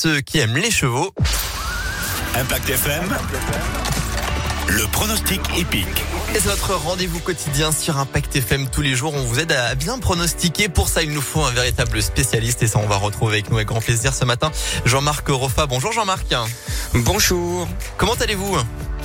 ceux 0.00 0.22
qui 0.22 0.38
aiment 0.38 0.56
les 0.56 0.70
chevaux. 0.70 1.12
Impact 2.34 2.70
FM. 2.70 3.02
Le 4.68 4.86
pronostic 4.86 5.42
épique. 5.58 5.86
Et 6.34 6.40
c'est 6.40 6.48
votre 6.48 6.72
rendez-vous 6.74 7.18
quotidien 7.18 7.70
sur 7.70 7.98
Impact 7.98 8.34
FM 8.34 8.70
tous 8.70 8.80
les 8.80 8.94
jours. 8.94 9.12
On 9.14 9.22
vous 9.24 9.40
aide 9.40 9.52
à 9.52 9.74
bien 9.74 9.98
pronostiquer. 9.98 10.70
Pour 10.70 10.88
ça, 10.88 11.02
il 11.02 11.10
nous 11.12 11.20
faut 11.20 11.42
un 11.42 11.50
véritable 11.50 12.00
spécialiste 12.02 12.62
et 12.62 12.66
ça, 12.66 12.78
on 12.78 12.86
va 12.86 12.96
retrouver 12.96 13.34
avec 13.34 13.50
nous 13.50 13.56
avec 13.56 13.68
grand 13.68 13.82
plaisir 13.82 14.14
ce 14.14 14.24
matin. 14.24 14.50
Jean-Marc 14.86 15.28
Roffa. 15.28 15.66
Bonjour 15.66 15.92
Jean-Marc. 15.92 16.34
Bonjour. 16.94 17.68
Comment 17.98 18.14
allez-vous? 18.14 18.56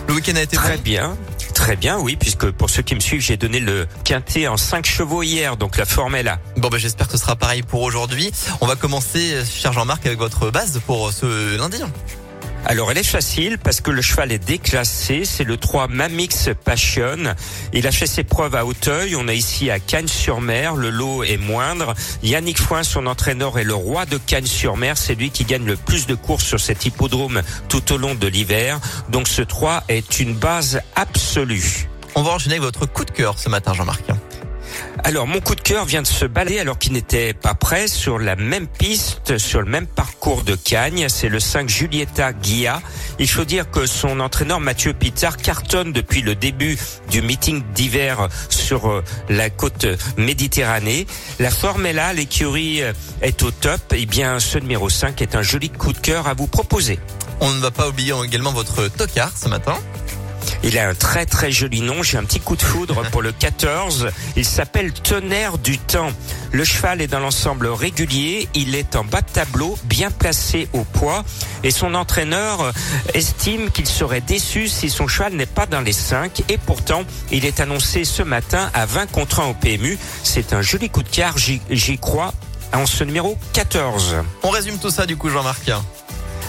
Le 0.07 0.13
week-end 0.13 0.35
a 0.37 0.41
été 0.43 0.55
Très 0.55 0.77
bon? 0.77 0.83
bien. 0.83 1.17
Très 1.55 1.77
bien, 1.77 1.97
oui, 1.97 2.15
puisque 2.15 2.51
pour 2.51 2.69
ceux 2.69 2.83
qui 2.83 2.93
me 2.93 2.99
suivent, 2.99 3.21
j'ai 3.21 3.37
donné 3.37 3.59
le 3.59 3.87
quintet 4.03 4.47
en 4.47 4.57
5 4.57 4.85
chevaux 4.85 5.23
hier, 5.23 5.57
donc 5.57 5.77
la 5.77 5.85
forme 5.85 6.13
est 6.13 6.21
là. 6.21 6.37
Bon, 6.57 6.67
ben, 6.67 6.77
j'espère 6.77 7.07
que 7.07 7.13
ce 7.13 7.17
sera 7.17 7.35
pareil 7.35 7.63
pour 7.63 7.81
aujourd'hui. 7.81 8.31
On 8.61 8.67
va 8.67 8.75
commencer, 8.75 9.41
cher 9.45 9.73
Jean-Marc, 9.73 10.05
avec 10.05 10.19
votre 10.19 10.51
base 10.51 10.79
pour 10.85 11.11
ce 11.11 11.57
lundi. 11.57 11.77
Alors 12.67 12.89
elle 12.89 12.97
est 12.97 13.03
facile 13.03 13.59
parce 13.59 13.79
que 13.79 13.91
le 13.91 14.01
cheval 14.01 14.31
est 14.31 14.39
déclassé, 14.39 15.23
c'est 15.23 15.43
le 15.43 15.55
3 15.55 15.87
Mamix 15.87 16.49
Passion. 16.63 17.35
Il 17.73 17.85
a 17.85 17.91
fait 17.91 18.07
ses 18.07 18.23
preuves 18.23 18.55
à 18.55 18.65
Hauteuil, 18.65 19.15
on 19.15 19.27
est 19.27 19.37
ici 19.37 19.69
à 19.69 19.79
Cagnes-sur-Mer, 19.79 20.75
le 20.75 20.89
lot 20.89 21.23
est 21.23 21.37
moindre. 21.37 21.93
Yannick 22.23 22.57
Foin, 22.57 22.81
son 22.81 23.05
entraîneur, 23.05 23.59
est 23.59 23.63
le 23.63 23.75
roi 23.75 24.07
de 24.07 24.17
Cagnes-sur-Mer, 24.17 24.97
c'est 24.97 25.13
lui 25.13 25.29
qui 25.29 25.45
gagne 25.45 25.65
le 25.65 25.75
plus 25.75 26.07
de 26.07 26.15
courses 26.15 26.45
sur 26.45 26.59
cet 26.59 26.85
hippodrome 26.85 27.43
tout 27.69 27.93
au 27.93 27.97
long 27.97 28.15
de 28.15 28.27
l'hiver. 28.27 28.79
Donc 29.09 29.27
ce 29.27 29.43
3 29.43 29.83
est 29.87 30.19
une 30.19 30.33
base 30.33 30.81
absolue. 30.95 31.87
On 32.15 32.23
va 32.23 32.31
enchaîner 32.31 32.57
votre 32.57 32.87
coup 32.87 33.05
de 33.05 33.11
cœur 33.11 33.37
ce 33.37 33.47
matin, 33.47 33.75
Jean-Marc. 33.75 34.05
Alors 35.03 35.27
mon 35.27 35.39
coup 35.39 35.55
de 35.55 35.61
cœur 35.61 35.85
vient 35.85 36.01
de 36.01 36.07
se 36.07 36.25
balader 36.25 36.59
alors 36.59 36.79
qu'il 36.79 36.93
n'était 36.93 37.33
pas 37.33 37.53
prêt 37.53 37.87
sur 37.87 38.17
la 38.17 38.35
même 38.35 38.67
piste, 38.67 39.37
sur 39.37 39.61
le 39.61 39.69
même 39.69 39.87
parcours 39.87 40.43
de 40.43 40.55
Cagnes. 40.55 41.07
C'est 41.09 41.29
le 41.29 41.39
5 41.39 41.69
Julieta 41.69 42.33
Guilla. 42.33 42.81
Il 43.19 43.29
faut 43.29 43.45
dire 43.45 43.69
que 43.69 43.85
son 43.85 44.19
entraîneur 44.19 44.59
Mathieu 44.59 44.93
Pizzard 44.93 45.37
cartonne 45.37 45.91
depuis 45.91 46.21
le 46.21 46.35
début 46.35 46.77
du 47.09 47.21
meeting 47.21 47.61
d'hiver 47.73 48.29
sur 48.49 48.89
euh, 48.89 49.03
la 49.29 49.49
côte 49.49 49.85
méditerranée. 50.17 51.07
La 51.39 51.51
forme 51.51 51.85
est 51.85 51.93
là, 51.93 52.13
l'écurie 52.13 52.81
euh, 52.81 52.93
est 53.21 53.43
au 53.43 53.51
top. 53.51 53.93
Et 53.93 54.05
bien 54.05 54.39
ce 54.39 54.57
numéro 54.57 54.89
5 54.89 55.21
est 55.21 55.35
un 55.35 55.41
joli 55.41 55.69
coup 55.69 55.93
de 55.93 55.99
cœur 55.99 56.27
à 56.27 56.33
vous 56.33 56.47
proposer. 56.47 56.99
On 57.41 57.51
ne 57.51 57.59
va 57.59 57.71
pas 57.71 57.89
oublier 57.89 58.13
également 58.23 58.53
votre 58.53 58.87
tocard 58.87 59.31
ce 59.35 59.49
matin. 59.49 59.77
Il 60.63 60.77
a 60.79 60.89
un 60.89 60.95
très 60.95 61.25
très 61.25 61.51
joli 61.51 61.81
nom. 61.81 62.03
J'ai 62.03 62.17
un 62.17 62.23
petit 62.23 62.39
coup 62.39 62.55
de 62.55 62.61
foudre 62.61 63.03
pour 63.11 63.21
le 63.21 63.31
14. 63.31 64.09
Il 64.35 64.45
s'appelle 64.45 64.93
Tonnerre 64.93 65.57
du 65.57 65.77
Temps. 65.77 66.11
Le 66.51 66.63
cheval 66.63 67.01
est 67.01 67.07
dans 67.07 67.19
l'ensemble 67.19 67.67
régulier. 67.67 68.47
Il 68.53 68.75
est 68.75 68.95
en 68.95 69.03
bas 69.03 69.21
de 69.21 69.29
tableau, 69.29 69.77
bien 69.85 70.11
placé 70.11 70.67
au 70.73 70.83
poids. 70.83 71.23
Et 71.63 71.71
son 71.71 71.93
entraîneur 71.93 72.71
estime 73.13 73.69
qu'il 73.71 73.87
serait 73.87 74.21
déçu 74.21 74.67
si 74.67 74.89
son 74.89 75.07
cheval 75.07 75.33
n'est 75.33 75.45
pas 75.45 75.65
dans 75.65 75.81
les 75.81 75.93
5. 75.93 76.43
Et 76.49 76.57
pourtant, 76.57 77.03
il 77.31 77.45
est 77.45 77.59
annoncé 77.59 78.05
ce 78.05 78.23
matin 78.23 78.69
à 78.73 78.85
20 78.85 79.11
contre 79.11 79.41
1 79.41 79.45
au 79.47 79.53
PMU. 79.53 79.97
C'est 80.23 80.53
un 80.53 80.61
joli 80.61 80.89
coup 80.89 81.03
de 81.03 81.09
quart, 81.09 81.35
j'y 81.37 81.97
crois, 81.99 82.33
en 82.73 82.85
ce 82.85 83.03
numéro 83.03 83.37
14. 83.53 84.17
On 84.43 84.49
résume 84.49 84.77
tout 84.79 84.89
ça 84.89 85.05
du 85.05 85.17
coup, 85.17 85.29
Jean-Marc. 85.29 85.71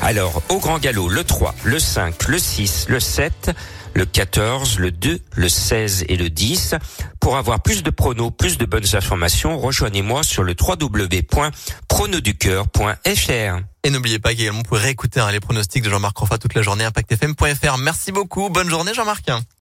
Alors, 0.03 0.43
au 0.49 0.59
grand 0.59 0.79
galop, 0.79 1.09
le 1.09 1.25
3, 1.25 1.55
le 1.65 1.79
5, 1.79 2.29
le 2.29 2.39
6, 2.39 2.87
le 2.89 3.01
7, 3.01 3.51
le 3.95 4.05
14, 4.05 4.79
le 4.79 4.91
2, 4.91 5.21
le 5.35 5.49
16 5.49 6.05
et 6.09 6.17
le 6.17 6.29
10. 6.29 6.75
Pour 7.19 7.37
avoir 7.37 7.61
plus 7.61 7.83
de 7.83 7.91
pronos, 7.91 8.31
plus 8.31 8.59
de 8.59 8.67
bonnes 8.67 8.95
informations, 8.95 9.59
rejoignez-moi 9.59 10.23
sur 10.23 10.43
le 10.43 10.55
www.pronoducœur.fr. 10.61 13.61
Et 13.85 13.91
n'oubliez 13.91 14.19
pas 14.19 14.35
qu'également 14.35 14.63
vous 14.69 14.77
réécouter 14.77 15.21
hein, 15.21 15.33
les 15.33 15.41
pronostics 15.41 15.83
de 15.83 15.91
Jean-Marc 15.91 16.17
Roffa 16.19 16.39
toute 16.39 16.55
la 16.55 16.63
journée 16.63 16.85
impactfm.fr. 16.85 17.79
Merci 17.79 18.13
beaucoup. 18.13 18.51
Bonne 18.51 18.69
journée 18.69 18.93
Jean-Marc. 18.95 19.31